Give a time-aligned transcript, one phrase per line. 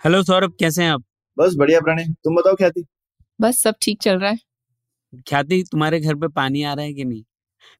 [0.00, 1.02] Hello Saurabh कैसे हैं आप?
[1.36, 2.84] बस बढ़िया प्रणय। तुम बताओ ख्याति?
[3.40, 4.38] बस सब ठीक चल रहा है।
[5.28, 7.22] ख्याति तुम्हारे घर पे पानी आ रहा है कि नहीं?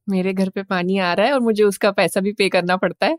[0.09, 3.07] मेरे घर पे पानी आ रहा है और मुझे उसका पैसा भी पे करना पड़ता
[3.07, 3.19] है।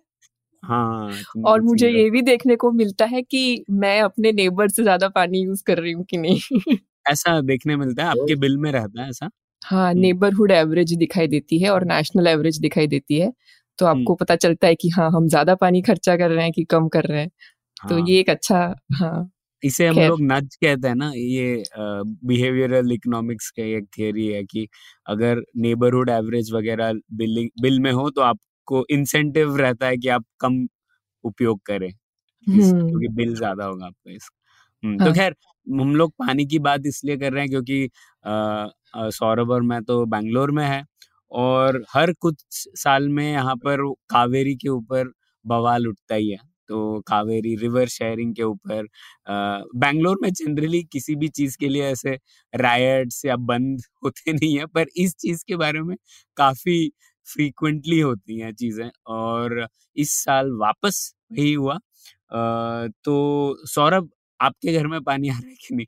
[0.63, 1.11] हाँ
[1.45, 5.09] और तो मुझे ये भी देखने को मिलता है कि मैं अपने नेबर से ज़्यादा
[5.09, 6.77] पानी यूज़ कर रही हूँ कि नहीं?
[7.11, 8.09] ऐसा देखने मिलता है?
[8.09, 9.29] आपके बिल में रहता है ऐसा?
[9.61, 13.31] हाँ हम्म। नेबरहुड एवरेज दिखाई देती है और नेशनल एवरेज दिखाई देती है।
[13.79, 16.63] तो आपको पता चलता है कि हाँ हम ज़्यादा पानी खर्चा कर रहे हैं कि
[16.65, 17.29] कम कर रहे हैं।
[17.81, 18.59] तो हाँ, ये एक अच्छा
[18.93, 19.29] हाँ
[19.63, 21.63] इसे हम लोग नज कहते हैं ना ये
[22.25, 24.67] बिहेवियरल इकोनॉमिक्स का एक थियरी है कि
[25.07, 30.25] अगर नेबरहुड एवरेज वगैरह बिल बिल में हो तो आपको इंसेंटिव रहता है कि आप
[30.39, 30.65] कम
[31.23, 31.87] उपयोग करें।
[32.27, 34.29] इस- हम्म। क्योंकि बिल ज़्यादा होगा आपका इस
[34.83, 35.35] हम्म, तो हाँ। खैर
[35.67, 37.89] हम लोग पानी की बात इसलिए कर रहे हैं क्योंकि
[39.11, 40.83] सौरभ और मैं तो बैंगलोर में है
[41.31, 42.43] और हर कुछ
[42.79, 45.11] साल में यहाँ पर कावेरी के ऊपर
[45.45, 46.37] बवाल उठता ही है।
[46.69, 48.87] तो कावेरी रिवर शेयरिंग के ऊपर
[49.27, 52.17] बैंगलोर में जनरली किसी भी चीज़ के लिए ऐसे
[52.53, 55.95] रायड्स या बंद होते नहीं है पर इस चीज़ के बारे में
[56.37, 56.79] काफ़ी
[57.27, 59.67] फ्रीक्वेंटली होती हैं चीज़ें और
[59.97, 64.09] इस साल वापस वही हुआ। आ, तो सौरभ
[64.39, 65.85] आपके घर में पानी आ रहा है कि नहीं?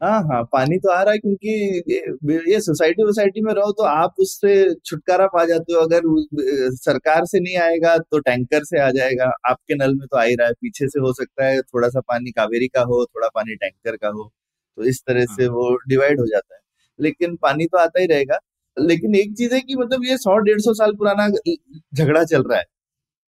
[0.00, 1.48] हाँ हाँ पानी तो आ रहा है क्योंकि
[1.88, 6.02] ये, ये सोसाइटी वोसाइटी में रहो तो आप उससे छुटकारा पा जाते हो। अगर
[6.76, 10.34] सरकार से नहीं आएगा तो टैंकर से आ जाएगा। आपके नल में तो आ ही
[10.34, 13.54] रहा है। पीछे से हो सकता है थोड़ा सा पानी कावेरी का हो थोड़ा पानी
[13.56, 14.30] टैंकर का हो
[14.78, 16.60] तो इस तरह से हाँ। वो डिवाइड हो जाता है।
[16.98, 18.38] लेकिन पानी तो आता ही रहेगा।
[18.76, 21.28] लेकिन एक चीज़ है कि मतलब ये सौ डेढ़ सौ साल पुराना
[21.94, 22.64] झगड़ा चल रहा है।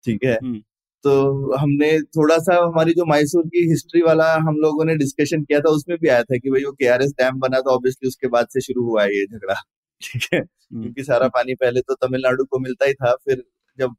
[0.04, 0.34] ठीक है?
[0.34, 0.62] हम्म।
[1.04, 5.60] तो हमने थोड़ा सा हमारी जो मैसूर की हिस्ट्री वाला हम लोगों ने डिस्कशन किया
[5.60, 8.08] था उसमें भी आया था कि भाई वो के आर एस डैम बना तो ऑब्वियसली
[8.08, 9.54] उसके बाद से शुरू हुआ है ये झगड़ा।
[10.00, 10.38] ठीक है?
[10.40, 13.42] हम्म, क्योंकि सारा पानी पहले तो तमिलनाडु को मिलता ही था फिर
[13.78, 13.94] जब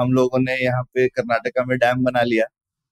[0.00, 2.46] हम लोगों ने यहाँ पे कर्नाटका में डैम बना लिया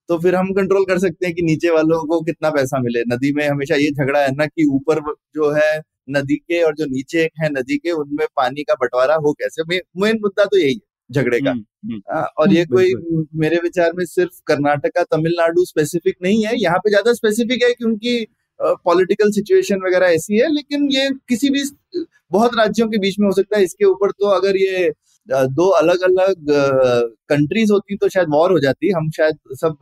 [0.09, 3.33] तो फिर हम कंट्रोल कर सकते हैं कि नीचे वालों को कितना पैसा मिले। नदी
[3.35, 5.01] में हमेशा ये झगड़ा है ना कि ऊपर
[5.35, 5.71] जो है
[6.11, 9.63] नदी के और जो नीचे है नदी के उनमें पानी का बंटवारा हो कैसे?
[9.97, 12.95] मेन मुद्दा तो यही है। झगड़े का। हम्म, हम्म, हाँ, और ये कोई
[13.37, 18.27] मेरे विचार में सिर्फ़ कर्नाटका तमिलनाडु स्पेसिफिक नहीं है। यहाँ पे ज़्यादा स्पेसिफिक है क्योंकि
[18.61, 21.63] पॉलिटिकल सिचुएशन वगैरह ऐसी है लेकिन ये किसी भी
[22.33, 24.91] बहुत राज्यों के बीच में हो सकता है। इसके ऊपर तो अगर ये
[25.29, 26.51] दो अलग अलग
[27.31, 29.77] कंट्रीज़ होती तो शायद वॉर हो जाती। हम शायद सब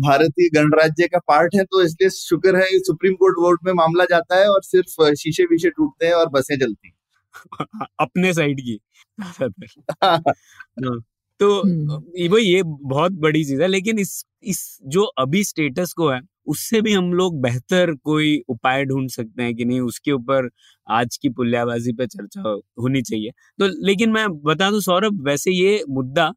[0.00, 4.36] भारतीय गणराज्य का पार्ट है तो इसलिए शुक्र है सुप्रीम कोर्ट वोट में मामला जाता
[4.36, 6.94] है और सिर्फ़ शीशे वीशे टूटते हैं और बसें जलती हैं।
[8.00, 8.80] अपने साइड की
[10.02, 10.20] हाँ,
[11.40, 15.92] तो हम्म। ये वो ये बहुत बड़ी चीज़ है लेकिन इस इस जो अभी स्टेटस
[15.92, 20.12] को है उससे भी हम लोग बेहतर कोई उपाय ढूंढ सकते हैं कि नहीं उसके
[20.12, 20.48] ऊपर
[20.88, 22.50] आज की पुलियाबाजी पे चर्चा
[22.80, 26.32] होनी चाहिए तो लेकिन मैं बता दूँ सौरभ वैसे ये मुद्दा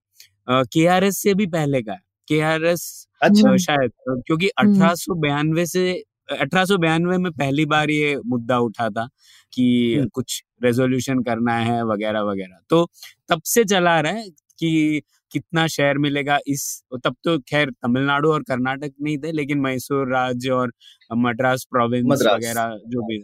[0.47, 3.91] के आर एस से भी पहले का है के आर एस अच्छा। शायद
[4.27, 5.91] क्योंकि हम्म। अठारह से
[6.31, 9.07] अठारह में पहली बार ये मुद्दा उठा था
[9.53, 12.85] कि हम्म। कुछ रेजोल्यूशन करना है वगैरह वगैरह। तो
[13.29, 14.29] तब से चला रहा है
[14.59, 15.01] कि
[15.31, 16.63] कितना शेयर मिलेगा इस
[17.05, 20.71] तब तो खैर तमिलनाडु और कर्नाटक नहीं थे लेकिन मैसूर राज्य और
[21.17, 23.19] मद्रास प्रोविंस वगैरह जो भी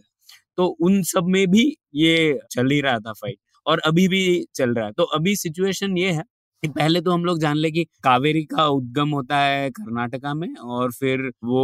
[0.57, 1.63] तो उन सब में भी
[1.95, 4.23] ये चल ही रहा था फाइट और अभी भी
[4.55, 6.23] चल रहा है। तो अभी सिचुएशन ये है
[6.63, 10.91] पहले तो हम लोग जान ले कि कावेरी का उद्गम होता है कर्नाटका में और
[10.93, 11.61] फिर वो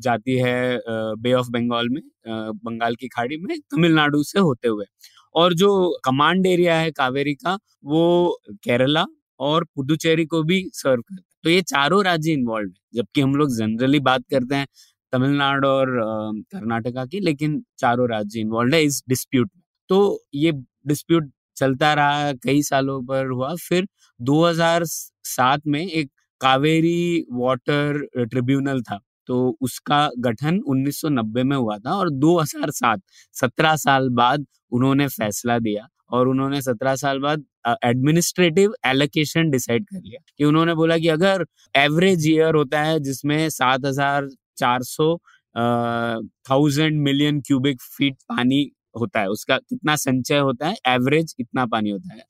[0.00, 0.78] जाती है
[1.22, 4.84] बे ऑफ़ बंगाल में बंगाल की खाड़ी में, तमिलनाडु से होते हुए।
[5.34, 9.04] और जो कमांड एरिया है कावेरी का, वो केरला
[9.40, 13.34] और पुदुचेरी को भी सर्व करता है। तो ये चारों राज्य इन्वॉल्व है, जबकि हम
[13.36, 14.66] लोग जनरली बात करते हैं
[15.12, 15.90] तमिलनाडु और
[16.52, 20.52] कर्नाटका की, लेकिन चारों राज्य इन्वॉल्व है इस डिस्प्यूट में। तो ये
[20.86, 23.86] डिस्प्यूट चलता रहा, कई सालों पर हुआ, फिर
[24.20, 26.10] 2007 में एक
[26.40, 28.98] कावेरी वाटर ट्रिब्यूनल था
[29.28, 33.00] तो उसका गठन 1990 में हुआ था और 2007
[33.36, 37.44] 17 साल बाद उन्होंने फैसला दिया और उन्होंने 17 साल बाद
[37.84, 41.44] एडमिनिस्ट्रेटिव एलोकेशन डिसाइड कर लिया कि उन्होंने बोला कि अगर
[41.74, 44.28] एवरेज ईयर होता है जिसमें सात हज़ार
[44.58, 45.16] चार सौ
[46.48, 51.90] थाउज़ेंड मिलियन क्यूबिक फीट पानी होता है, उसका कितना संचय होता है एवरेज इतना पानी
[51.90, 52.22] होता है।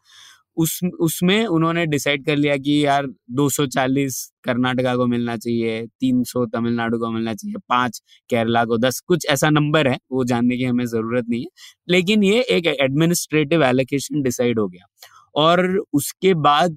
[0.59, 6.99] उस, उसमें उन्होंने डिसाइड कर लिया कि यार 240 कर्नाटका को मिलना चाहिए 300 तमिलनाडु
[6.99, 10.85] को मिलना चाहिए, पाँच केरला को, दस, कुछ ऐसा नंबर है, वो जानने की हमें
[10.87, 11.49] ज़रूरत नहीं है।
[11.89, 14.87] लेकिन ये एक एडमिनिस्ट्रेटिव एलोकेशन डिसाइड हो गया।
[15.35, 16.77] और उसके बाद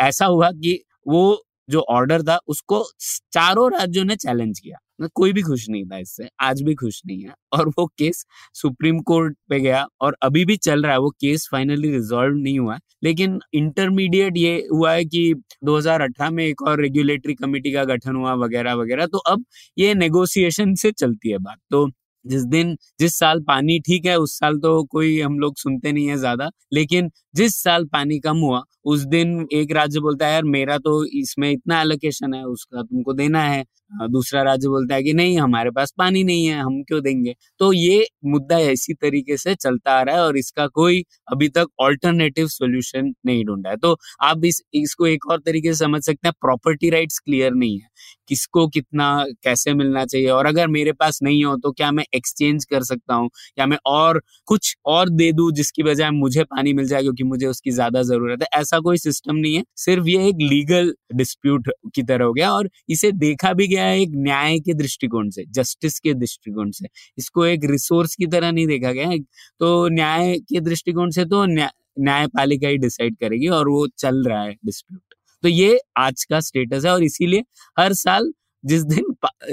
[0.00, 2.84] ऐसा हुआ कि वो जो ऑर्डर था, उसको
[3.32, 7.22] चारों राज्यों ने चैलेंज किया। कोई भी खुश नहीं था इससे, आज भी खुश नहीं
[7.22, 8.24] है। और वो केस
[8.54, 12.58] सुप्रीम कोर्ट पे गया और अभी भी चल रहा है, वो केस फाइनली रिजॉल्व नहीं
[12.58, 15.32] हुआ है। लेकिन इंटरमीडिएट ये हुआ है कि
[15.64, 19.44] 2018 में एक और रेगुलेटरी कमेटी का गठन हुआ, वगैरह वगैरह। तो अब
[19.78, 21.88] ये नेगोशिएशन से चलती है बात। तो
[22.24, 26.06] जिस दिन, जिस साल पानी ठीक है, उस साल तो कोई हम लोग सुनते नहीं
[26.06, 30.44] है ज़्यादा, लेकिन जिस साल पानी कम हुआ उस दिन एक राज्य बोलता है यार
[30.46, 33.64] मेरा तो इसमें इतना एलोकेशन है उसका तुमको देना है।
[34.08, 37.34] दूसरा राज्य बोलता है कि नहीं हमारे पास पानी नहीं है हम क्यों देंगे?
[37.60, 41.66] तो ये मुद्दा इसी तरीके से चलता आ रहा है और इसका कोई अभी तक
[41.80, 46.28] ऑल्टरनेटिव सोल्यूशन नहीं ढूंढा है। तो आप इस इसको एक और तरीके से समझ सकते
[46.28, 47.88] हैं प्रॉपर्टी राइट्स क्लियर नहीं है।
[48.28, 49.08] किसको कितना
[49.44, 50.28] कैसे मिलना चाहिए?
[50.28, 53.28] और अगर मेरे पास नहीं हो तो क्या मैं एक्सचेंज कर सकता हूँ?
[53.58, 57.46] या मैं और कुछ और दे दू जिसकी बजाय मुझे पानी मिल जाए क्योंकि मुझे
[57.46, 58.48] उसकी ज़्यादा ज़रूरत है?
[58.60, 62.68] ऐसा कोई सिस्टम नहीं है। सिर्फ़ ये एक लीगल डिस्प्यूट की तरह हो गया और
[62.88, 66.86] इसे देखा भी गया है एक न्याय के दृष्टिकोण से जस्टिस के दृष्टिकोण से।
[67.18, 69.16] इसको एक रिसोर्स की तरह नहीं देखा गया
[69.60, 74.52] तो न्याय के दृष्टिकोण से तो न्यायपालिका ही डिसाइड करेगी और वो चल रहा है
[74.66, 75.00] डिस्प्यूट
[75.42, 77.42] तो ये आज का स्टेटस है और इसीलिए
[77.76, 78.30] हर साल
[78.64, 79.04] जिस दिन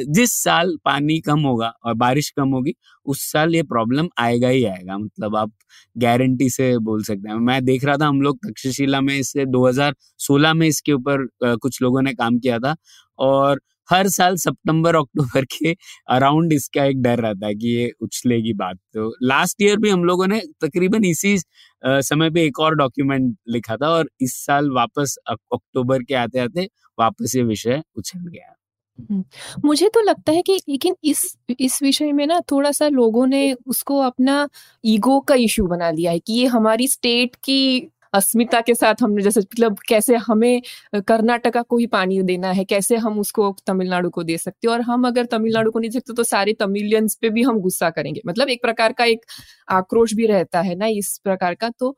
[0.09, 2.73] जिस साल पानी कम होगा और बारिश कम होगी,
[3.05, 5.51] उस साल ये प्रॉब्लम आएगा ही आएगा। मतलब आप
[5.95, 10.53] गारंटी से बोल सकते हैं। मैं देख रहा था, हम लोग तक्षशिला में इससे 2016
[10.53, 11.27] में इसके ऊपर
[11.57, 12.75] कुछ लोगों ने काम किया था
[13.19, 15.75] और हर साल सितंबर, अक्टूबर के
[16.09, 20.03] अराउंड इसका एक डर रहता है कि ये उछलेगी बात। तो लास्ट ईयर भी हम
[20.05, 21.37] लोगों ने तकरीबन इसी
[21.83, 26.67] समय पे एक और डॉक्यूमेंट लिखा था और इस साल वापस अक्टूबर के आते आते
[26.97, 28.53] वापस ये विषय उछल गया।
[28.99, 29.23] हम्म,
[29.65, 31.21] मुझे तो लगता है कि लेकिन इस
[31.59, 34.47] इस विषय में ना थोड़ा सा लोगों ने उसको अपना
[34.83, 39.21] ईगो का इशू बना लिया है कि ये हमारी स्टेट की अस्मिता के साथ हमने
[39.23, 40.61] जैसे मतलब कैसे हमें
[41.07, 44.73] कर्नाटका को ही पानी देना है कैसे हम उसको तमिलनाडु को दे सकते हैं?
[44.73, 48.21] और हम अगर तमिलनाडु को नहीं सकते तो सारे तमिलियंस पे भी हम गुस्सा करेंगे।
[48.27, 49.25] मतलब एक प्रकार का एक
[49.71, 51.95] आक्रोश भी रहता है ना इस प्रकार का। तो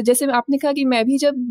[0.00, 1.48] जैसे आपने कहा कि मैं भी जब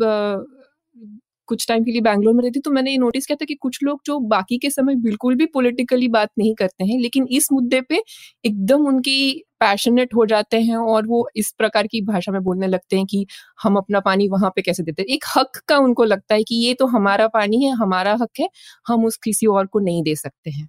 [1.52, 3.78] कुछ टाइम के लिए बैंगलोर में रहती तो मैंने ये नोटिस किया था कि कुछ
[3.84, 7.80] लोग जो बाकी के समय बिल्कुल भी पॉलिटिकली बात नहीं करते हैं, लेकिन इस मुद्दे
[7.82, 8.02] पे
[8.44, 9.16] एकदम उनकी
[9.60, 13.26] पैशनेट हो जाते हैं और वो इस प्रकार की भाषा में बोलने लगते हैं कि
[13.62, 16.54] हम अपना पानी वहाँ पे कैसे देते हैं एक हक का उनको लगता है कि
[16.58, 18.48] ये तो हमारा पानी है, हमारा हक है,
[18.88, 20.68] हम उस किसी और को नहीं दे सकते हैं।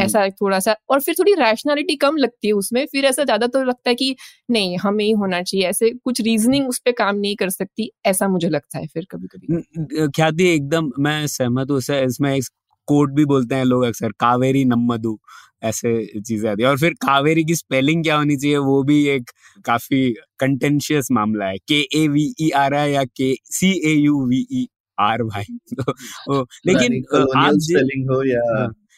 [0.00, 3.62] ऐसा थोड़ा सा और फिर थोड़ी रैशनैलिटी कम लगती है उसमें फिर ऐसा ज़्यादा तो
[3.64, 4.14] लगता है कि
[4.50, 8.28] नहीं हमें ही होना चाहिए ऐसे कुछ रीजनिंग उस पर काम नहीं कर सकती ऐसा
[8.28, 12.44] मुझे लगता है फिर कभी कभी ख्याति एकदम मैं सहमत हूँ इसमें एक
[12.88, 15.18] कोड भी बोलते हैं लोग अक्सर कावेरी नम्मदू
[15.62, 19.30] ऐसे चीज़ें आती है और फिर कावेरी की स्पेलिंग क्या होनी चाहिए वो भी एक
[19.64, 20.02] काफ़ी
[20.38, 24.46] कंटेंशियस मामला है के ए वी ई आर है या के C A U V
[24.52, 24.66] E
[24.98, 27.02] R भाई तो लेकिन
[27.36, 28.42] आप स्पेलिंग हो या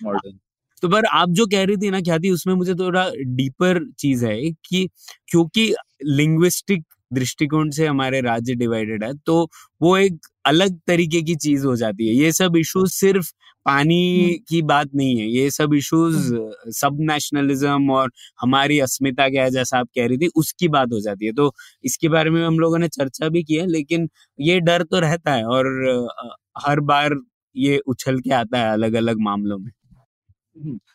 [0.03, 0.39] मॉडर्न हाँ।
[0.85, 3.05] तो पर आप जो कह रही थी ना ख्याति उसमें मुझे थोड़ा
[3.37, 4.89] डीपर चीज़ है कि
[5.29, 5.63] क्योंकि
[6.07, 6.83] लिंग्विस्टिक
[7.13, 9.37] दृष्टिकोण से हमारे राज्य डिवाइडेड है तो
[9.83, 13.31] वो एक अलग तरीके की चीज़ हो जाती है। ये सब इश्यूज़ सिर्फ़
[13.67, 16.35] पानी हम्म। की बात नहीं है ये सब इश्यूज़
[16.79, 18.11] सब नेशनलिज्म और
[18.41, 21.53] हमारी अस्मिता क्या है जैसा आप कह रही थी उसकी बात हो जाती है। तो
[21.85, 25.33] इसके बारे में हम लोगों ने चर्चा भी की है लेकिन ये डर तो रहता
[25.33, 25.67] है और
[26.67, 27.17] हर बार
[27.57, 29.84] ये उछल के आता है अलग अलग मामलों में। हम्म,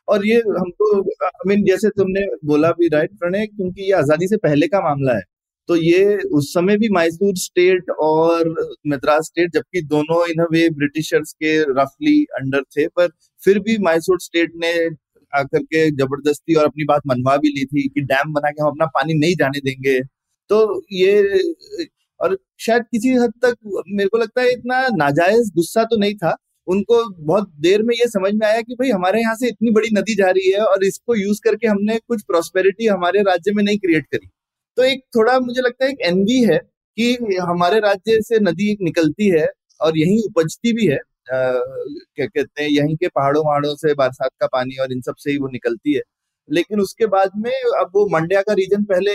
[0.08, 4.38] और ये हमको आई मीन जैसे तुमने बोला भी राइट प्रणय, क्योंकि ये आज़ादी से
[4.40, 5.22] पहले का मामला है
[5.70, 8.50] तो ये उस समय भी मैसूर स्टेट और
[8.88, 13.08] मद्रास स्टेट जबकि दोनों इन वे ब्रिटिशर्स के रफली अंडर थे, पर
[13.42, 14.72] फिर भी मैसूर स्टेट ने
[15.34, 18.70] आकर के ज़बरदस्ती और अपनी बात मनवा भी ली थी कि डैम बना के हम
[18.70, 20.00] अपना पानी नहीं जाने देंगे।
[20.50, 21.14] तो ये,
[22.20, 26.36] और शायद किसी हद तक मेरे को लगता है इतना नाजायज गुस्सा तो नहीं था
[26.70, 29.90] उनको बहुत देर में ये समझ में आया कि भाई हमारे यहाँ से इतनी बड़ी
[29.94, 33.78] नदी जा रही है और इसको यूज़ करके हमने कुछ प्रोस्पेरिटी हमारे राज्य में नहीं
[33.80, 34.28] क्रिएट करी।
[34.78, 36.58] तो एक थोड़ा मुझे लगता है एक एनवी है
[36.98, 39.48] कि हमारे राज्य से नदी एक निकलती है
[39.82, 40.98] और यही उपजती भी है।
[41.32, 45.38] क्या कहते हैं, यहीं के पहाड़ों वहाड़ों से बरसात का पानी और इन सबसे ही
[45.38, 46.02] वो निकलती है।
[46.50, 49.14] लेकिन उसके बाद में अब वो मंड्या का रीजन पहले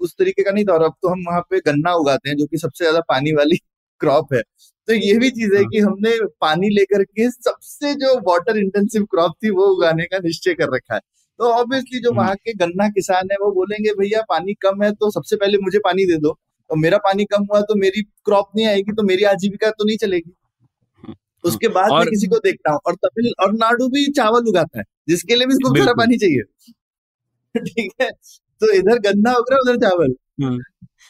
[0.00, 2.46] उस तरीके का नहीं था और अब तो हम वहाँ पे गन्ना उगाते हैं जो
[2.46, 3.58] कि सबसे ज़्यादा पानी वाली
[4.00, 4.42] क्रॉप है।
[4.86, 9.04] तो ये भी चीज़ है हाँ। कि हमने पानी लेकर के सबसे जो वाटर इंटेंसिव
[9.04, 11.00] क्रॉप थी वो उगाने का निश्चय कर रखा है।
[11.38, 14.92] तो ऑब्वियसली जो हम्म। वहाँ के गन्ना किसान है वो बोलेंगे भैया पानी कम है
[14.92, 18.46] तो सबसे पहले मुझे पानी दे दो। और मेरा पानी कम हुआ तो मेरी क्रॉप
[18.56, 20.36] नहीं आएगी तो मेरी आजीविका तो नहीं चलेगी।
[21.06, 24.44] हाँ, उसके बाद और- मैं किसी को देखता हूँ। और तमिल और नाडु भी चावल
[24.48, 26.40] उगाता है। जिसके लिए भी इसको सारा पानी चाहिए।
[27.60, 28.10] ठीक है?
[28.60, 30.14] तो इधर गन्ना उग रहा है उधर चावल।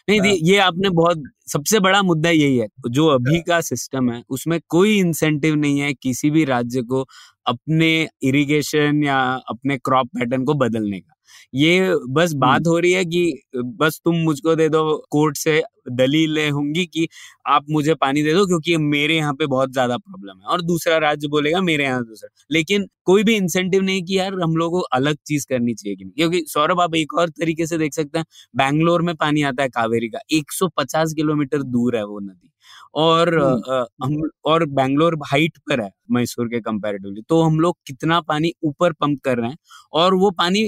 [0.09, 4.11] नहीं हाँ। ये ये आपने बहुत सबसे बड़ा मुद्दा यही है जो अभी का सिस्टम
[4.13, 7.07] है उसमें कोई इंसेंटिव नहीं है किसी भी राज्य को
[7.47, 7.91] अपने
[8.23, 9.19] इरिगेशन या
[9.49, 11.14] अपने क्रॉप पैटर्न को बदलने का
[11.55, 13.43] ये बस बात हो रही है कि
[13.77, 15.63] बस तुम मुझको दे दो कोर्ट से
[15.93, 17.07] दलीलें होंगी कि
[17.49, 20.97] आप मुझे पानी दे दो क्योंकि मेरे यहाँ पे बहुत ज़्यादा प्रॉब्लम है। और दूसरा
[20.99, 24.87] राज्य बोलेगा मेरे यहाँ दूसरा। लेकिन कोई भी इंसेंटिव नहीं कि यार हम लोगों को
[24.95, 28.19] अलग चीज़ करनी चाहिए कि नहीं। क्योंकि सौरभ आप एक और तरीके से देख सकते
[28.19, 32.51] हैं बैंगलोर में पानी आता है कावेरी का। 150 किलोमीटर दूर है वो नदी।
[32.97, 34.17] और हम्म। हम
[34.47, 39.21] और बैंगलोर हाइट पर है। मैसूर के कंपेरेटिवली तो हम लोग कितना पानी ऊपर पंप
[39.25, 39.57] कर रहे हैं
[39.93, 40.65] और वो पानी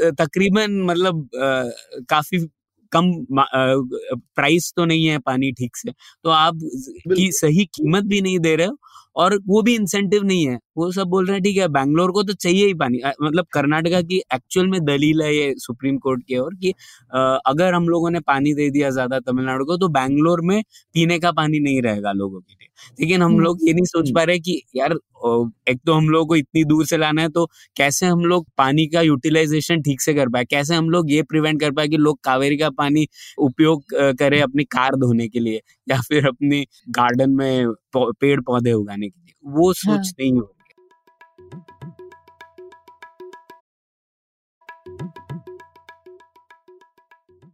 [0.00, 1.62] तकरीबन मतलब आ,
[2.10, 2.38] काफ़ी
[2.92, 5.92] कम प्राइस तो नहीं है पानी ठीक से
[6.24, 6.58] तो आप
[7.08, 8.78] की सही कीमत भी नहीं दे रहे हो
[9.16, 12.22] और वो भी इंसेंटिव नहीं है वो सब बोल रहे हैं ठीक है बैंगलोर को
[12.22, 16.36] तो चाहिए ही पानी मतलब कर्नाटका की एक्चुअल में दलील है ये सुप्रीम कोर्ट की
[16.36, 16.72] और कि
[17.12, 20.62] अगर हम लोगों ने पानी दे दिया ज़्यादा तमिलनाडु को तो बैंगलोर में
[20.94, 22.68] पीने का पानी नहीं रहेगा लोगों के लिए
[22.98, 24.92] लेकिन हम हम्म। लोग ये नहीं सोच हम्म। पा रहे कि यार
[25.68, 28.86] एक तो हम लोगों को इतनी दूर से लाना है तो कैसे हम लोग पानी
[28.86, 32.18] का यूटिलाइजेशन ठीक से कर पाए कैसे हम लोग ये प्रिवेंट कर पाए कि लोग
[32.24, 33.06] कावेरी का पानी
[33.40, 39.08] उपयोग करें अपनी कार धोने के लिए या फिर अपनी गार्डन में पेड़ पौधे उगाने
[39.08, 40.54] के लिए वो सोच हाँ। नहीं हो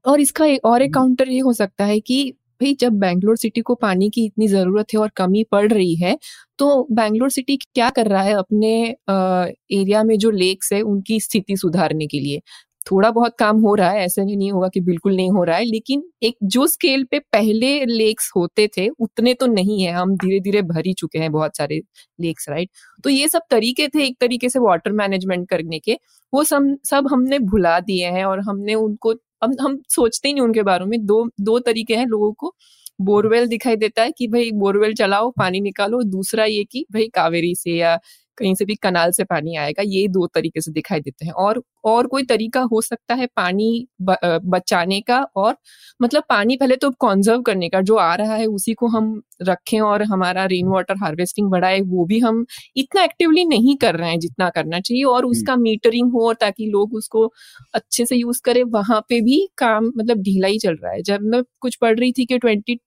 [0.04, 3.37] और इसका एक और एक हम्म। काउंटर ये हो सकता है कि भाई जब बैंगलोर
[3.37, 6.16] सिटी को पानी की इतनी ज़रूरत है और कमी पड़ रही है
[6.59, 8.75] तो बैंगलोर सिटी क्या कर रहा है अपने
[9.09, 12.40] एरिया में जो लेक्स है उनकी स्थिति सुधारने के लिए
[12.87, 15.64] थोड़ा बहुत काम हो रहा है ऐसे नहीं, होगा कि बिल्कुल नहीं हो रहा है
[15.64, 20.41] लेकिन एक जो स्केल पे पहले लेक्स होते थे उतने तो नहीं है हम धीरे
[20.41, 21.81] धीरे भर ही चुके हैं बहुत सारे
[22.21, 22.71] लेक्स राइट
[23.05, 25.99] तो ये सब तरीके थे एक तरीके से वाटर मैनेजमेंट करने के
[26.33, 29.12] वो सब सब हमने भुला दिए हैं और हमने उनको
[29.45, 32.55] हम हम सोचते ही नहीं उनके बारे में दो दो तरीके हैं लोगों को
[33.00, 37.55] बोरवेल दिखाई देता है कि भाई बोरवेल चलाओ पानी निकालो दूसरा ये कि भाई कावेरी
[37.55, 37.99] से या
[38.38, 41.62] कहीं से भी कनाल से पानी आएगा ये दो तरीके से दिखाई देते हैं। और
[41.87, 45.57] और कोई तरीका हो सकता है पानी ब, बचाने का और
[46.00, 49.81] मतलब पानी पहले तो कॉन्जर्व करने का जो आ रहा है उसी को हम रखें
[49.81, 52.45] और हमारा रेन वाटर हार्वेस्टिंग बढ़ाए वो भी हम
[52.76, 56.67] इतना एक्टिवली नहीं कर रहे हैं जितना करना चाहिए और उसका मीटरिंग हो और ताकि
[56.69, 57.26] लोग उसको
[57.75, 61.21] अच्छे से यूज़ करें। वहाँ पे भी काम मतलब ढीला ही चल रहा है। जब
[61.25, 62.79] मैं कुछ पढ़ रही थी कि ट्वेंटी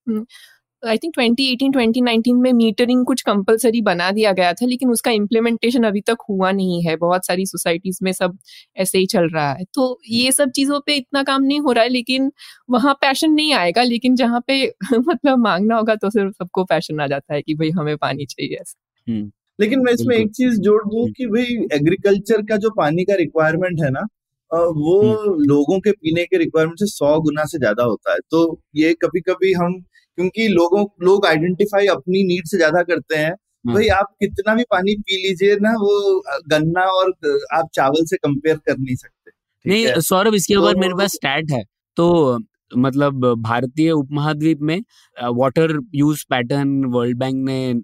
[0.82, 5.84] आई थिंक 2018 2019 में मीटरिंग कुछ कंपलसरी बना दिया गया था लेकिन उसका इम्प्लीमेंटेशन
[5.84, 8.38] अभी तक हुआ नहीं है। बहुत सारी सोसाइटीज में सब
[8.76, 11.84] ऐसे ही चल रहा है। तो ये सब चीज़ों पे इतना काम नहीं हो रहा
[11.84, 12.30] है लेकिन
[12.70, 14.62] वहाँ पैशन नहीं आएगा लेकिन जहाँ पे
[14.94, 18.58] मतलब मांगना होगा तो सिर्फ़ सबको पैशन आ जाता है कि भाई हमें पानी चाहिए
[19.06, 19.30] हम्म।
[19.60, 23.14] लेकिन मैं इसमें एक चीज़ जोड़ दूँ हम्म। कि भाई एग्रीकल्चर का जो पानी का
[23.14, 24.06] रिक्वायरमेंट है ना
[24.50, 28.60] वो हम्म। लोगों के पीने के रिक्वायरमेंट से सौ गुना से ज़्यादा होता है। तो
[28.76, 29.74] ये कभी कभी हम
[30.18, 33.32] क्योंकि लोगों लोग आइडेंटिफाई अपनी नीड से ज़्यादा करते हैं।
[33.66, 36.20] हाँ। भाई आप कितना भी पानी पी लीजिए ना वो
[36.50, 37.10] गन्ना और
[37.52, 39.30] आप चावल से कंपेयर कर नहीं सकते।
[39.70, 41.64] नहीं सौरभ इसके ऊपर तो- मेरे पास स्टैट है।
[41.96, 42.38] तो
[42.78, 44.82] मतलब भारतीय उपमहाद्वीप में
[45.22, 47.74] water use pattern World Bank ने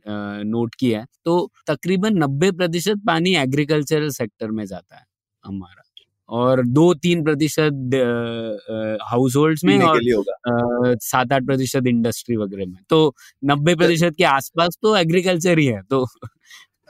[0.45, 5.05] नोट किया है। तो तकरीबन 90 प्रतिशत पानी एग्रीकल्चरल सेक्टर में जाता है
[5.45, 5.84] हमारा।
[6.29, 7.91] और दो तीन प्रतिशत
[9.03, 14.79] हाउस होल्ड में और सात आठ प्रतिशत इंडस्ट्री वगैरह में। तो नब्बे प्रतिशत के आसपास
[14.83, 16.05] तो एग्रीकल्चर ही है तो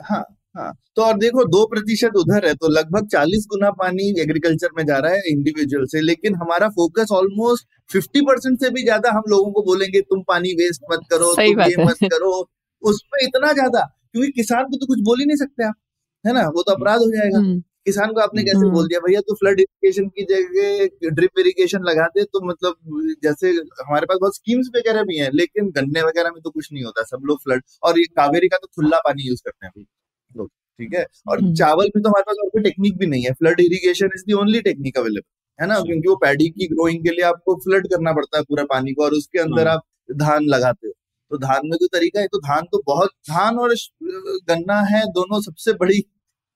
[0.02, 0.24] हाँ
[0.54, 4.84] हाँ तो और देखो दो प्रतिशत उधर है तो लगभग चालीस गुना पानी एग्रीकल्चर में
[4.86, 9.22] जा रहा है इंडिविजुअल से लेकिन हमारा फोकस ऑलमोस्ट फिफ्टी परसेंट से भी ज़्यादा हम
[9.30, 12.32] लोगों को बोलेंगे तुम पानी वेस्ट मत करो सही तुम ये मत करो।
[12.82, 13.80] उसमें इतना ज़्यादा
[14.12, 15.74] क्योंकि किसान को तो कुछ बोल ही नहीं सकते आप
[16.24, 16.42] है ना?
[16.48, 19.34] वो तो अपराध हो जाएगा। हम्म, किसान को आपने कैसे हम्म। बोल दिया भैया तो
[19.34, 24.70] फ्लड इरिगेशन की जगह ड्रिप इरिगेशन लगा दे तो मतलब जैसे हमारे पास बहुत स्कीम्स
[24.76, 27.98] वगैरह भी हैं लेकिन गन्ने वगैरह में तो कुछ नहीं होता सब लोग फ्लड और
[27.98, 29.84] ये कावेरी का तो खुला पानी यूज़ करते हैं
[30.30, 33.24] लोग ठीक है और हम्म। चावल में तो हमारे पास और कोई टेक्निक भी नहीं
[33.24, 37.04] है flood irrigation is the only technique available है ना। क्योंकि वो पैडी की ग्रोइंग
[37.04, 40.16] के लिए आपको फ्लड करना पड़ता है पूरा पानी को और उसके अंदर हाँ। आप
[40.18, 40.92] धान लगाते हो
[41.30, 43.74] तो धान में जो तरीका है तो धान तो बहुत धान और
[44.48, 46.02] गन्ना है दोनों सबसे बड़ी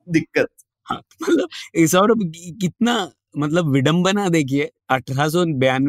[0.07, 0.49] दिक्कत
[0.93, 2.15] मतलब इस और
[2.61, 2.95] कितना
[3.39, 5.29] मतलब विडंबना देखिए अठारह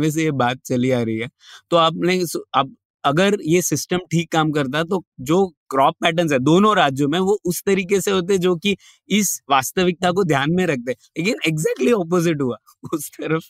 [0.09, 1.29] से ये बात चली आ रही है।
[1.71, 2.21] तो आपने
[2.55, 7.19] आप अगर ये सिस्टम ठीक काम करता तो जो क्रॉप पैटर्न्स है दोनों राज्यों में
[7.19, 8.75] वो उस तरीके से होते जो कि
[9.09, 12.57] इस वास्तविकता को ध्यान में रखते। लेकिन एग्जैक्टली ऑपोजिट हुआ।
[12.93, 13.43] उस तरफ़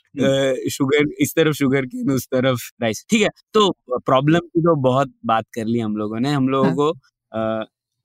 [0.72, 5.14] शुगर इस तरफ़ शुगर केन उस तरफ़ राइस ठीक है तो प्रॉब्लम की तो बहुत
[5.26, 6.90] बात कर ली हम लोगों ने। हम लोगों को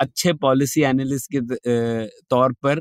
[0.01, 2.81] अच्छे पॉलिसी एनालिस्ट के तौर पर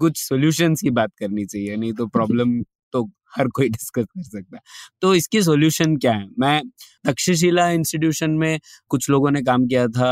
[0.00, 2.60] कुछ सॉल्यूशंस की बात करनी चाहिए नहीं तो प्रॉब्लम
[2.94, 3.04] तो
[3.36, 4.62] हर कोई डिस्कस कर सकता है।
[5.02, 6.26] तो इसकी सॉल्यूशन क्या है?
[6.38, 6.60] मैं
[7.06, 8.58] तक्षशिला इंस्टीट्यूशन में
[8.90, 10.10] कुछ लोगों ने काम किया था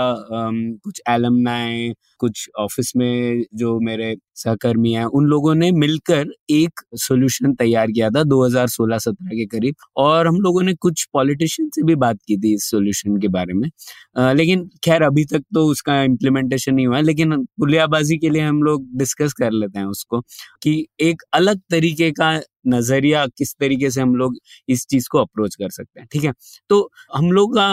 [0.85, 7.54] कुछ एलमनाए कुछ ऑफ़िस में जो मेरे सहकर्मी हैं। उन लोगों ने मिलकर एक सोल्यूशन
[7.54, 12.18] तैयार किया था 2016-17 के करीब और हम लोगों ने कुछ पॉलिटिशियन से भी बात
[12.28, 13.68] की थी इस सोल्यूशन के बारे में।
[14.16, 18.62] आ, लेकिन खैर अभी तक तो उसका इम्प्लीमेंटेशन नहीं हुआ लेकिन पुलियाबाजी के लिए हम
[18.62, 20.21] लोग डिस्कस कर लेते हैं उसको
[20.62, 22.33] कि एक अलग तरीके का
[22.68, 24.37] नज़रिया किस तरीके से हम लोग
[24.68, 26.33] इस चीज़ को अप्रोच कर सकते हैं ठीक है?
[26.71, 27.68] तो हम लोग का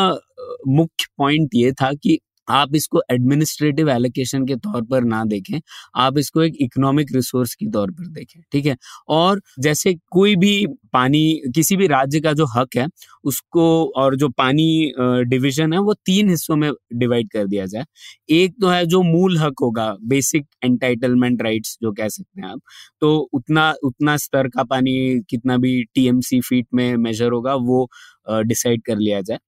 [0.69, 5.59] मुख्य पॉइंट ये था कि आप इसको एडमिनिस्ट्रेटिव एलोकेशन के तौर पर ना देखें,
[5.95, 8.75] आप इसको एक इकोनॉमिक रिसोर्स के तौर पर देखें, ठीक है?
[9.09, 12.87] और जैसे कोई भी पानी, किसी भी राज्य का जो हक है,
[13.23, 13.65] उसको
[13.97, 17.85] और जो पानी डिवीज़न है, वो तीन हिस्सों में डिवाइड कर दिया जाए।
[18.31, 22.59] एक तो है जो मूल हक होगा बेसिक एंटाइटलमेंट राइट्स जो कह सकते हैं आप
[23.01, 27.89] तो उतना उतना स्तर का पानी, कितना भी टीएमसी फीट में मेजर होगा, वो
[28.27, 29.39] डिसाइड कर लिया जाए।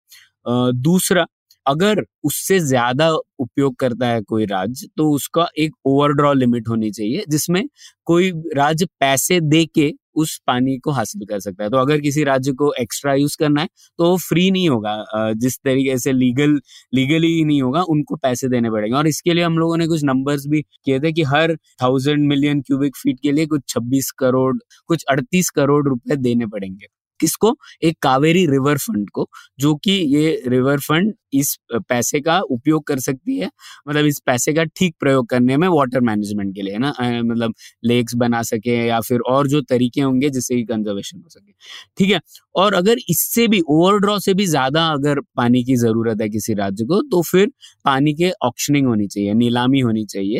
[0.73, 1.25] दूसरा
[1.67, 3.09] अगर उससे ज़्यादा
[3.39, 7.63] उपयोग करता है कोई राज्य तो उसका एक ओवरड्रॉ लिमिट होनी चाहिए, जिसमें
[8.07, 12.23] कोई राज्य पैसे दे के उस पानी को हासिल कर सकता है। तो अगर किसी
[12.23, 13.67] राज्य को एक्स्ट्रा यूज़ करना है
[13.99, 16.59] तो वो फ्री नहीं होगा जिस तरीके से लीगल
[16.93, 20.47] लीगली नहीं होगा, उनको पैसे देने पड़ेंगे। और इसके लिए हम लोगों ने कुछ नंबर्स
[20.47, 24.55] भी किए थे कि हर थाउज़ेंड मिलियन क्यूबिक फीट के लिए कुछ छब्बीस करोड़,
[24.89, 26.85] कुछ अड़तीस करोड़ रुपए देने पड़ेंगे।
[27.19, 27.55] किसको?
[27.83, 29.27] एक कावेरी रिवर फंड को,
[29.59, 31.57] जो कि ये रिवर फंड इस
[31.89, 33.49] पैसे का उपयोग कर सकती है।
[33.89, 36.93] मतलब इस पैसे का ठीक प्रयोग करने में वाटर मैनेजमेंट के लिए, है ना?
[37.23, 37.53] मतलब
[37.85, 41.51] लेक्स बना सके या फिर और जो तरीके होंगे जिससे कि कंजर्वेशन हो सके।
[41.97, 42.19] ठीक है?
[42.55, 46.85] और अगर इससे भी ओवरड्रॉ से भी ज़्यादा अगर पानी की ज़रूरत है किसी राज्य
[46.85, 47.47] को तो फिर
[47.85, 50.39] पानी के ऑप्शनिंग होनी चाहिए, नीलामी होनी चाहिए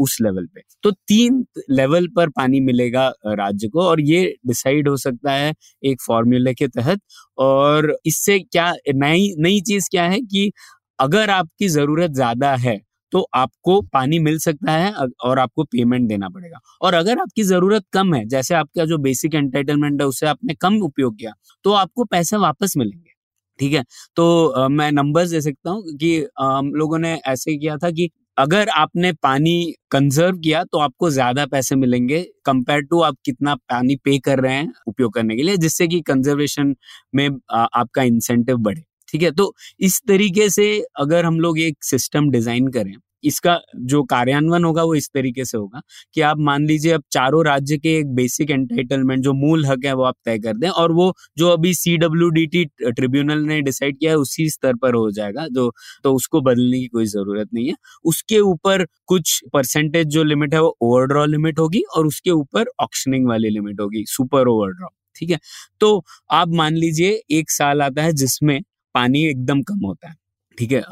[0.00, 4.96] उस लेवल पे। तो तीन लेवल पर पानी मिलेगा राज्य को और ये डिसाइड हो
[4.98, 5.52] सकता है
[5.90, 7.00] एक फॉर्मूले के तहत।
[7.38, 10.50] और इससे क्या नई नई चीज़ क्या है कि
[10.98, 12.78] अगर आपकी ज़रूरत ज़्यादा है
[13.12, 17.84] तो आपको पानी मिल सकता है और आपको पेमेंट देना पड़ेगा। और अगर आपकी ज़रूरत
[17.94, 21.32] कम है जैसे आपका जो बेसिक एंटरटेनमेंट है उससे आपने कम उपयोग किया
[21.64, 23.10] तो आपको पैसे वापस मिलेंगे।
[23.58, 23.82] ठीक है?
[24.16, 28.10] तो आ, मैं नंबर्स दे सकता हूँ कि हम लोगों ने ऐसे किया था कि
[28.40, 29.54] अगर आपने पानी
[29.90, 34.54] कंजर्व किया तो आपको ज़्यादा पैसे मिलेंगे कंपेयर टू आप कितना पानी पे कर रहे
[34.54, 36.74] हैं उपयोग करने के लिए, जिससे कि कंजर्वेशन
[37.14, 39.30] में आपका इंसेंटिव बढ़े। ठीक है?
[39.32, 40.66] तो इस तरीके से
[41.00, 45.58] अगर हम लोग एक सिस्टम डिज़ाइन करें इसका जो कार्यान्वयन होगा वो इस तरीके से
[45.58, 45.80] होगा
[46.14, 49.92] कि आप मान लीजिए अब चारों राज्य के एक बेसिक एंटाइटलमेंट जो मूल हक है,
[49.94, 53.60] वो आप तय कर दें और वो जो अभी C W D T tribunal ने
[53.62, 55.70] डिसाइड किया है, उसी स्तर पर हो जाएगा। जो
[56.04, 60.60] तो उसको बदलने की कोई ज़रूरत नहीं है। उसके ऊपर कुछ परसेंटेज जो लिमिट है,
[60.62, 65.38] वो ओवरड्रॉ लिमिट होगी और उसके ऊपर ऑक्शनिंग वाली लिमिट होगी सुपर ओवरड्रॉ ठीक है?
[65.80, 68.60] तो आप मान लीजिए एक साल आता है जिसमें
[68.94, 70.14] पानी एकदम कम होता है।
[70.60, 70.82] ठीक है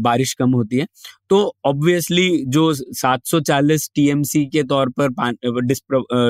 [0.00, 0.86] बारिश कम होती है।
[1.30, 5.08] तो ऑब्वियसली जो 740 टीएमसी के तौर पर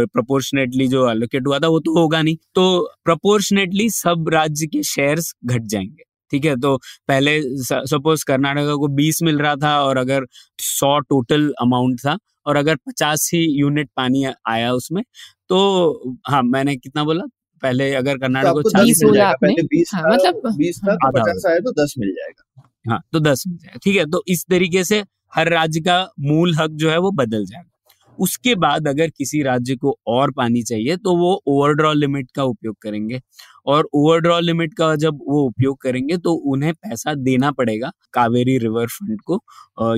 [0.07, 2.65] प्रपोर्शनेटली जो एलोकेट हुआ था वो तो होगा नहीं। तो
[3.05, 6.57] प्रपोर्शनेटली सब राज्य के शेयर्स घट जाएँगे ठीक है?
[6.57, 6.77] तो
[7.09, 7.41] पहले
[7.87, 10.27] सपोज़ कर्नाटका को 20 मिल रहा था और अगर
[10.61, 15.03] 100 टोटल अमाउंट था और अगर 50 ही यूनिट पानी आया उसमें
[15.51, 15.59] तो
[16.29, 17.25] हाँ मैंने कितना बोला?
[17.63, 21.43] पहले अगर कर्नाटक को चालीस मिल जाएगा पहले बीस हाँ, मतलब बीस था तो पचास
[21.49, 22.43] आया तो दस मिल जाएगा।
[22.89, 24.05] हाँ तो दस मिल जाएगा, ठीक है?
[24.07, 27.71] तो इस तरीके से हर राज्य का मूल हक जो है वो बदल जाएगा।
[28.19, 32.77] उसके बाद अगर किसी राज्य को और पानी चाहिए तो वो ओवरड्रॉ लिमिट का उपयोग
[32.83, 33.21] करेंगे।
[33.69, 38.87] और ओवरड्रॉ लिमिट का जब वो उपयोग करेंगे तो उन्हें पैसा देना पड़ेगा कावेरी रिवर
[38.89, 39.41] फंड को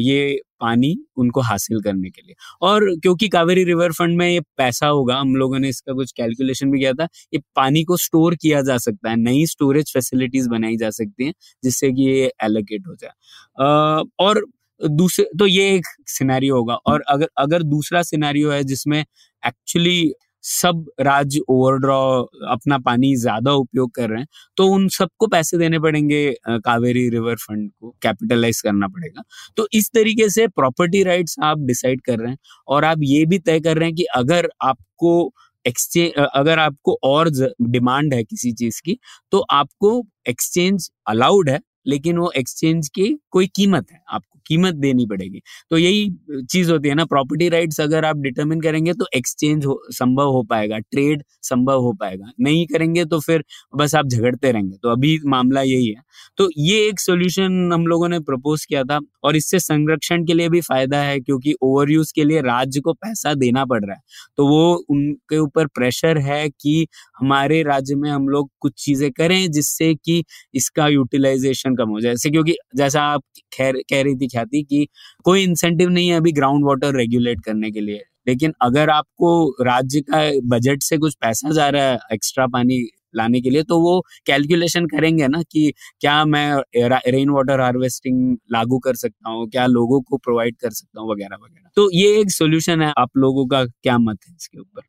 [0.00, 4.86] ये पानी उनको हासिल करने के लिए। और क्योंकि कावेरी रिवर फंड में ये पैसा
[4.86, 8.60] होगा, हम लोगों ने इसका कुछ कैलकुलेशन भी किया था, ये पानी को स्टोर किया
[8.62, 12.94] जा सकता है, नई स्टोरेज फैसिलिटीज़ बनाई जा सकती हैं, जिससे कि ये एलोकेट हो
[12.96, 14.44] जाए। और
[14.80, 20.12] दूसरे तो ये एक सिनेरियो होगा, और अगर अगर दूसरा सिनेरियो है जिसमें एक्चुअली
[20.44, 24.26] सब राज्य ओवरड्रॉ, अपना पानी ज़्यादा उपयोग कर रहे हैं
[24.56, 29.22] तो उन सबको पैसे देने पड़ेंगे कावेरी रिवर फंड को कैपिटलाइज करना पड़ेगा।
[29.56, 33.38] तो इस तरीके से प्रॉपर्टी राइट्स आप डिसाइड कर रहे हैं और आप ये भी
[33.40, 35.32] तय कर रहे हैं कि अगर आपको
[35.64, 37.30] एक्सचेंज अगर आपको और
[37.62, 38.98] डिमांड है किसी चीज़ की
[39.32, 45.06] तो आपको एक्सचेंज अलाउड है, लेकिन वो एक्सचेंज की कोई कीमत है आपको कीमत देनी
[45.06, 46.10] पड़ेगी। तो यही
[46.50, 50.78] चीज़ होती है ना प्रॉपर्टी राइट्स अगर आप डिटरमिन करेंगे तो एक्सचेंज संभव हो पाएगा
[50.80, 55.62] ट्रेड संभव हो पाएगा। नहीं करेंगे तो फिर बस आप झगड़ते रहेंगे। तो अभी मामला
[55.62, 56.02] यही है।
[56.38, 60.48] तो ये एक सोल्यूशन हम लोगों ने प्रपोज किया था और इससे संरक्षण के लिए
[60.50, 64.00] भी फ़ायदा है क्योंकि ओवर यूज़ के लिए राज्य को पैसा देना पड़ रहा है।
[64.38, 66.86] तो वो उनके ऊपर प्रेशर है कि
[67.20, 70.22] हमारे राज्य में हम लोग कुछ चीज़ें करें जिससे कि
[70.54, 74.86] इसका यूटिलाइजेशन कम हो जाए। जैसे क्योंकि जैसा आप खैर कह रही थी ख्याति कि
[75.24, 80.00] कोई इंसेंटिव नहीं है अभी ग्राउंड वाटर रेगुलेट करने के लिए। लेकिन अगर आपको राज्य
[80.00, 84.00] का बजट से कुछ पैसा जा रहा है एक्स्ट्रा पानी लाने के लिए तो वो
[84.26, 86.62] कैलकुलेशन करेंगे ना कि क्या मैं
[87.08, 91.36] रेन वाटर हार्वेस्टिंग लागू कर सकता हूँ, क्या लोगों को प्रोवाइड कर सकता हूँ, वगैरह
[91.36, 94.82] वगैरह। तो ये एक सोल्यूशन है, आप लोगों का क्या मत है इसके ऊपर?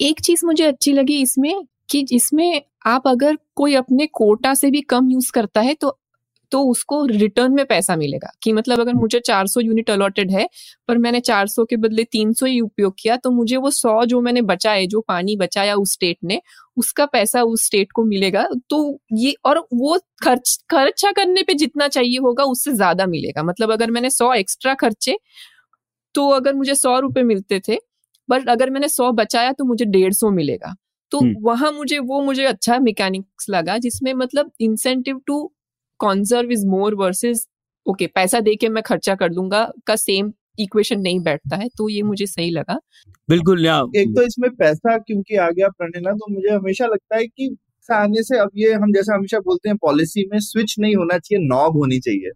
[0.00, 4.80] एक चीज़ मुझे अच्छी लगी इसमें कि इसमें आप अगर कोई अपने कोटा से भी
[4.80, 5.98] कम यूज़ करता है तो
[6.52, 10.48] तो उसको रिटर्न में पैसा मिलेगा। कि मतलब अगर मुझे 400 यूनिट अलॉटेड है
[10.88, 14.42] पर मैंने 400 के बदले 300 ही उपयोग किया तो मुझे वो 100 जो मैंने
[14.44, 16.40] बचाए जो पानी बचाया उस स्टेट ने
[16.76, 21.88] उसका पैसा उस स्टेट को मिलेगा। तो ये और वो खर्च खर्चा करने पे जितना
[21.90, 25.16] चाहिए होगा उससे ज़्यादा मिलेगा। मतलब अगर मैंने सौ एक्स्ट्रा खर्चे
[26.14, 27.78] तो अगर मुझे सौ रुपए मिलते थे
[28.28, 30.74] बट अगर मैंने सौ बचाया तो मुझे डेढ़ सौ मिलेगा।
[31.12, 35.40] तो हम्म। वहाँ मुझे वो मुझे अच्छा मैकेनिक्स लगा जिसमें मतलब incentive to
[36.00, 37.46] conserve is more versus
[37.86, 41.88] okay पैसा दे के मैं खर्चा कर लूँगा का सेम इक्वेशन नहीं बैठता है तो
[41.88, 42.78] ये मुझे सही लगा।
[43.28, 47.56] बिल्कुल एक तो इसमें पैसा क्योंकि आ गया प्रणिना तो मुझे हमेशा लगता है कि
[47.88, 51.44] आने से अब ये हम जैसा हमेशा बोलते हैं पॉलिसी में स्विच नहीं होना चाहिए
[51.46, 52.30] नॉब होनी चाहिए।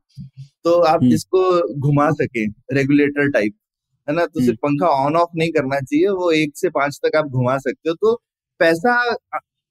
[0.65, 1.43] तो आप हम्म। जिसको
[1.81, 2.45] घुमा सके
[2.75, 3.55] रेगुलेटर टाइप
[4.09, 4.25] है ना?
[4.27, 7.27] तो हम्म। सिर्फ़ पंखा ऑन ऑफ़ नहीं करना चाहिए वो एक से पाँच तक आप
[7.31, 8.15] घुमा सकते हो। तो
[8.61, 8.95] पैसा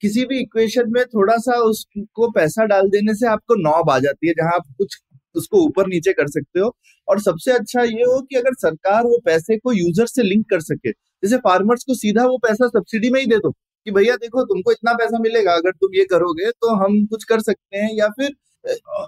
[0.04, 4.28] किसी भी इक्वेशन में थोड़ा सा उसको पैसा डाल देने से आपको नॉब आ जाती
[4.28, 4.98] है, जहाँ आप कुछ
[5.36, 6.74] उसको ऊपर नीचे कर सकते हो।
[7.08, 10.60] और सबसे अच्छा ये हो कि अगर सरकार वो पैसे को यूज़र से लिंक कर
[10.62, 13.52] सके, जैसे फार्मर्स को सीधा वो पैसा सब्सिडी में ही दे दो
[13.88, 17.40] कि भैया देखो तुमको इतना पैसा मिलेगा, अगर तुम ये करोगे तो हम कुछ कर
[17.42, 18.32] सकते हैं। या फिर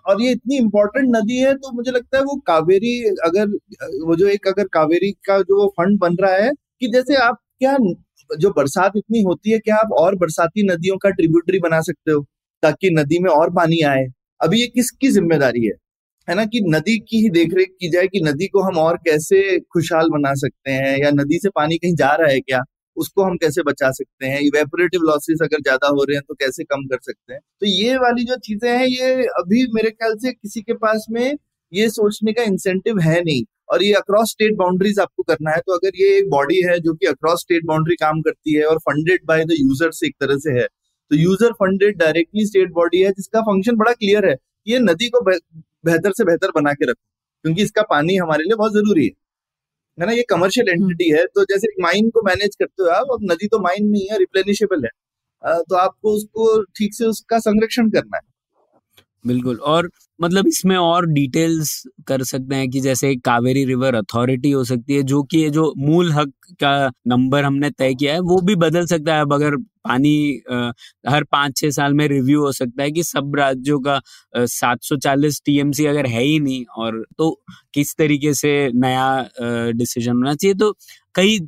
[0.08, 2.93] और ये इतनी इम्पोर्टेंट नदी है तो मुझे लगता है वो कावेरी
[3.25, 3.47] अगर,
[4.06, 6.51] वो जो एक अगर कावेरी का जो फंड बन रहा है
[6.82, 7.77] कि जैसे आप क्या
[8.32, 12.22] जो बरसात इतनी होती है, क्या आप और बरसाती नदियों का ट्रिब्यूटरी बना सकते हो,
[12.64, 14.06] ताकि नदी में और पानी आए?
[14.42, 15.74] अभी ये किसकी ज़िम्मेदारी है?
[16.28, 19.60] है ना कि नदी की ही देखरेख की जाए कि नदी को हम और कैसे
[19.74, 22.62] खुशहाल बना सकते हैं, या नदी से पानी कहीं जा रहा है क्या,
[22.98, 24.40] उसको हम कैसे बचा सकते हैं?
[24.42, 27.40] इवेपोरेटिव लॉसेस अगर ज़्यादा हो रहे हैं तो कैसे कम कर सकते हैं?
[27.62, 31.34] तो ये वाली जो चीज़ें हैं, ये अभी मेरे ख्याल से किसी के पास में
[31.74, 35.73] ये सोचने का इंसेंटिव है नहीं। और ये अक्रॉस स्टेट बाउंड्रीज आपको करना है तो
[35.73, 39.26] अगर ये एक बॉडी है जो कि अक्रॉस स्टेट बाउंड्री काम करती है और फंडेड
[39.28, 43.41] बाय द यूज़र्स एक तरह से है तो user funded directly state body है जिसका
[43.43, 44.36] फ़ंक्शन बड़ा क्लियर है
[44.67, 47.02] ये नदी को बेहतर से बेहतर बना के रखो
[47.45, 49.12] क्योंकि इसका पानी हमारे लिए बहुत ज़रूरी है।
[49.97, 50.12] है ना?
[50.13, 53.47] ये कमर्शियल एंटिटी है तो जैसे एक माइन को मैनेज करते हो आप अब नदी
[53.47, 54.89] तो माइन नहीं है रिप्लेनिशेबल है।
[55.62, 58.23] तो आपको उसको ठीक से उसका संरक्षण करना है।
[59.26, 61.72] बिल्कुल और मतलब इसमें और डिटेल्स
[62.08, 65.74] कर सकते हैं कि जैसे कावेरी रिवर अथॉरिटी हो सकती है जो कि ये जो
[65.80, 66.72] मूल हक का
[67.08, 69.56] नंबर हमने तय किया है वो भी बदल सकता है। अब अगर
[69.86, 70.14] पानी
[70.52, 70.72] अ,
[71.06, 74.00] हर पाँच छः साल में रिव्यू हो सकता है कि सब राज्यों का
[74.38, 77.32] सात सौ चालीस टीएमसी अगर है ही नहीं और तो
[77.74, 80.72] किस तरीके से नया डिसीज़न होना चाहिए। तो
[81.16, 81.40] कई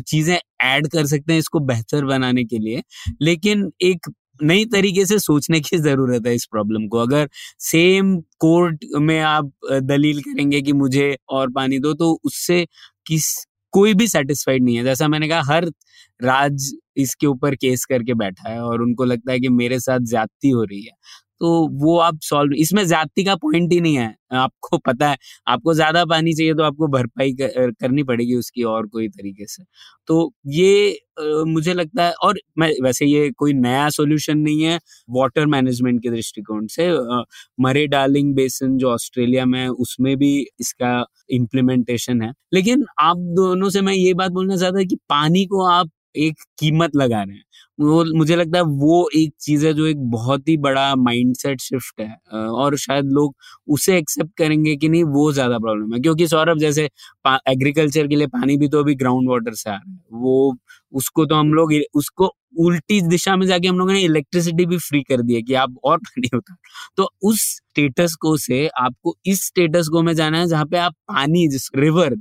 [0.00, 2.82] चीज़ें ऐड कर सकते हैं इसको बेहतर बनाने के लिए।
[3.22, 4.08] लेकिन एक
[4.40, 7.28] नई तरीके से सोचने की ज़रूरत है इस प्रॉब्लम को। अगर
[7.60, 9.50] सेम कोर्ट में आप
[9.84, 12.64] दलील करेंगे कि मुझे और पानी दो तो उससे
[13.06, 13.26] किस,
[13.74, 15.64] कोई भी सेटिस्फाइड नहीं है। जैसा मैंने कहा, हर
[16.20, 20.50] राज इसके ऊपर केस करके बैठा है और उनको लगता है कि मेरे साथ ज्यादती
[20.50, 20.92] हो रही है।
[21.42, 25.16] तो वो आप सॉल्व इसमें ज्यादती का पॉइंट ही नहीं है। आपको पता है
[25.48, 29.64] आपको ज़्यादा पानी चाहिए तो आपको भरपाई कर, करनी पड़ेगी उसकी और कोई तरीके से।
[30.08, 34.78] तो ये अ, मुझे लगता है और मैं वैसे ये कोई नया सॉल्यूशन नहीं है
[35.10, 37.22] वाटर मैनेजमेंट के दृष्टिकोण से। अ,
[37.60, 40.94] मरे डार्लिंग बेसिन जो ऑस्ट्रेलिया में है उसमें भी इसका
[41.32, 45.64] इम्प्लीमेंटेशन है। लेकिन आप दोनों से मैं ये बात बोलना चाहता हूँ कि पानी को
[45.68, 47.44] आप एक कीमत लगा रहे हैं।
[47.78, 52.00] वो, मुझे लगता है वो एक चीज़ है जो एक बहुत ही बड़ा माइंडसेट शिफ्ट
[52.00, 53.34] है और शायद लोग
[53.68, 56.84] उसे एक्सेप्ट करेंगे कि नहीं, वो ज़्यादा प्रॉब्लम है। क्योंकि सौरभ, जैसे
[57.48, 60.56] एग्रीकल्चर के लिए पानी भी तो अभी ग्राउंड वाटर से आ रहा है। वो,
[60.92, 65.00] उसको तो हम लोग उसको उल्टी दिशा में जाके हम लोगों ने इलेक्ट्रिसिटी भी फ्री
[65.04, 66.56] कर दी है कि आप और पानी उतार।
[66.96, 70.92] तो उस स्टेटस को से आपको इस स्टेटस को में जाना है जहाँ पे आप
[71.08, 72.14] पानी जिस रिवर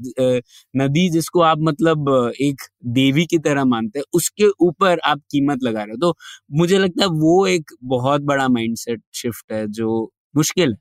[0.76, 2.10] नदी जिसको आप मतलब
[2.42, 2.62] एक
[2.94, 6.18] देवी की तरह मानते हैं, उसके ऊपर आप कीमत लगा रहे हो। तो
[6.58, 10.78] मुझे लगता है वो एक बहुत बड़ा माइंडसेट शिफ्ट है जो मुश्किल है।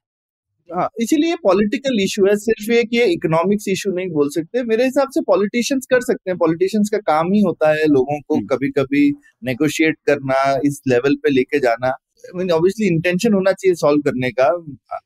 [0.71, 5.09] हाँ इसीलिए पॉलिटिकल इशू है सिर्फ़ एक ये इकोनॉमिक्स इशू नहीं बोल सकते। मेरे हिसाब
[5.15, 9.11] से पॉलिटिशियंस कर सकते हैं। पॉलिटिशियंस का काम ही होता है लोगों को कभी कभी
[9.45, 11.93] नेगोशिएट करना इस लेवल पे लेके जाना।
[12.35, 14.49] मीन ऑब्वियसली इंटेंशन होना चाहिए सॉल्व करने का।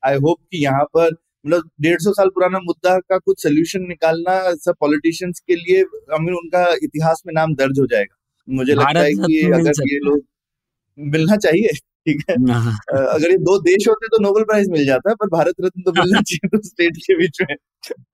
[0.07, 1.11] आई होप कि यहाँ पर
[1.46, 6.18] मतलब डेढ़ सौ साल पुराना मुद्दा का कुछ सोल्यूशन निकालना सब पॉलिटिशियंस के लिए आई
[6.20, 8.16] मीन उनका इतिहास में नाम दर्ज हो जाएगा।
[8.48, 10.22] मुझे लगता है कि अगर ये लोग
[10.98, 11.68] मिलना चाहिए।
[12.06, 15.28] ठीक है हाँ। अगर ये दो देश होते तो नोबेल प्राइज मिल जाता है पर
[15.28, 17.56] भारत रत्न तो मिलना चाहिए तो स्टेट के बीच में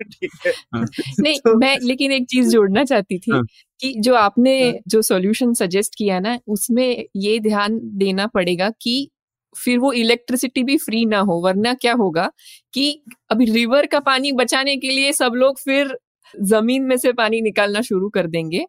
[0.03, 0.85] ठीक है हाँ।
[1.21, 3.43] नहीं तो, मैं लेकिन एक चीज़ जोड़ना चाहती थी हाँ।
[3.81, 9.11] कि जो आपने जो सॉल्यूशन सजेस्ट किया ना उसमें ये ध्यान देना पड़ेगा कि
[9.57, 12.31] फिर वो इलेक्ट्रिसिटी भी फ्री ना हो वरना क्या होगा
[12.75, 15.97] कि अभी रिवर का पानी बचाने के लिए सब लोग फिर
[16.35, 18.65] ज़मीन में से पानी निकालना शुरू कर देंगे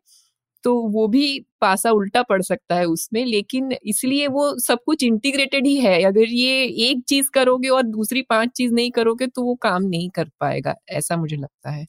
[0.64, 5.68] तो वो भी पासा उल्टा पड़ सकता है उसमें लेकिन इसलिए वो सब कुछ इंटीग्रेटेड
[5.68, 9.56] ही है। अगर ये एक चीज़ करोगे और दूसरी पाँच चीज़ नहीं करोगे तो वो
[9.62, 11.86] काम नहीं कर पाएगा ऐसा मुझे लगता है।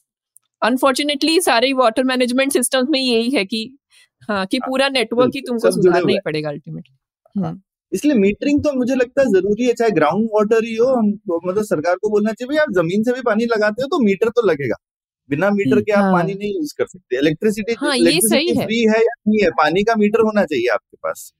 [0.62, 3.68] अनफॉर्चुनेटली सारे वाटर मैनेजमेंट सिस्टम में यही है कि
[4.28, 7.60] हाँ कि पूरा नेटवर्क ही तुमको सुधारना ही पड़ेगा अल्टीमेटली हाँ।
[7.92, 11.62] इसलिए मीटरिंग तो मुझे लगता है ज़रूरी है चाहे ग्राउंड वाटर ही हो हम मतलब
[11.64, 14.46] सरकार को बोलना चाहिए भाई आप ज़मीन से भी पानी लगाते हो तो मीटर तो
[14.48, 14.76] लगेगा।
[15.30, 19.00] बिना मीटर के आप हाँ। पानी नहीं यूज़ कर सकते। इलेक्ट्रिसिटी हाँ, इलेक्ट्रिसिटी फ्री है
[19.00, 19.50] या नहीं है?
[19.50, 21.32] पानी का मीटर होना चाहिए आपके पास।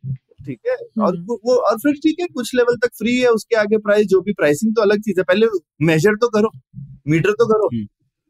[0.47, 0.75] ठीक है?
[0.75, 4.07] और हम्म। वो और फिर ठीक है कुछ लेवल तक फ्री है उसके आगे प्राइस
[4.07, 5.47] जो भी प्राइसिंग तो अलग चीज़ है। पहले
[5.83, 6.51] मेजर तो करो
[7.09, 7.87] मीटर तो करो। हम्म।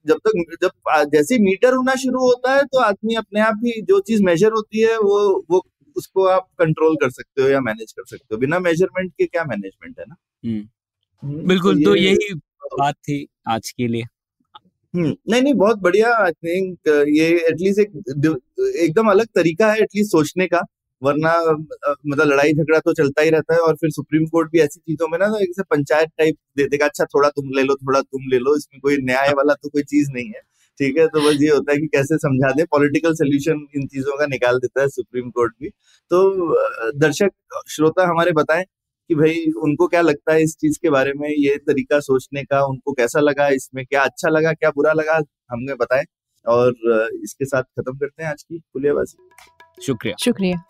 [0.06, 0.70] जब तक जब
[1.14, 4.80] जैसे मीटर होना शुरू होता है तो आदमी अपने आप ही जो चीज़ मेजर होती
[4.80, 5.62] है वो वो
[5.96, 9.44] उसको आप कंट्रोल कर सकते हो या मैनेज कर सकते हो। बिना मेज़रमेंट के क्या
[9.44, 10.14] मैनेजमेंट है ना?
[10.46, 12.34] हम्म। बिल्कुल तो, तो यही
[12.78, 14.04] बात थी आज के लिए।
[14.94, 17.90] नहीं नहीं बहुत बढ़िया आई थिंक ये एटलीस्ट एक
[18.78, 20.60] एकदम अलग तरीका है एटलीस्ट सोचने का,
[21.02, 21.32] वरना
[22.06, 25.08] मतलब लड़ाई झगड़ा तो चलता ही रहता है और फिर सुप्रीम कोर्ट भी ऐसी चीज़ों
[25.08, 28.28] में ना तो एक पंचायत टाइप दे देगा अच्छा थोड़ा तुम ले लो, थोड़ा तुम
[28.30, 30.40] ले लो, इसमें कोई न्याय वाला तो कोई चीज़ नहीं है,
[30.80, 31.06] ठीक है?
[31.08, 34.58] तो बस ये होता है कि कैसे समझा दे पॉलिटिकल सोल्यूशन इन चीज़ों का निकाल
[34.58, 35.68] देता है सुप्रीम कोर्ट भी।
[36.10, 37.30] तो दर्शक,
[37.68, 38.64] श्रोता हमारे बताएँ
[39.08, 42.64] कि भाई उनको क्या लगता है इस चीज़ के बारे में ये तरीका सोचने का
[42.64, 46.04] उनको कैसा लगा इसमें क्या अच्छा लगा क्या बुरा लगा हमें बताएँ।
[46.46, 46.74] और
[47.24, 50.64] इसके साथ खत्म करते हैं आज की पुलियाबाजी। शुक्रिया। शुक्रिया।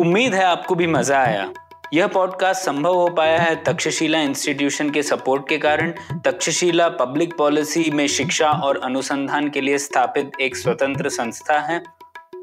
[0.00, 1.52] उम्मीद है आपको भी मज़ा आया।
[1.94, 5.90] यह पॉडकास्ट संभव हो पाया है तक्षशिला इंस्टीट्यूशन के सपोर्ट के कारण।
[6.24, 11.82] तक्षशिला पब्लिक पॉलिसी में शिक्षा और अनुसंधान के लिए स्थापित एक स्वतंत्र संस्था है।